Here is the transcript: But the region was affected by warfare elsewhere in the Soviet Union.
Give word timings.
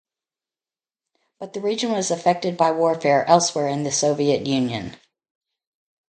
But 1.39 1.53
the 1.53 1.61
region 1.61 1.91
was 1.91 2.09
affected 2.09 2.57
by 2.57 2.71
warfare 2.71 3.23
elsewhere 3.27 3.67
in 3.67 3.83
the 3.83 3.91
Soviet 3.91 4.47
Union. 4.47 4.95